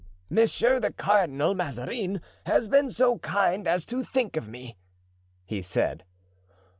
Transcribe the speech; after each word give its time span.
"Monsieur, 0.31 0.79
the 0.79 0.91
Cardinal 0.91 1.53
Mazarin 1.53 2.21
has 2.47 2.67
been 2.67 2.89
so 2.89 3.19
kind 3.19 3.67
as 3.67 3.85
to 3.85 4.03
think 4.03 4.35
of 4.35 4.47
me," 4.49 4.75
he 5.45 5.61
said. 5.61 6.05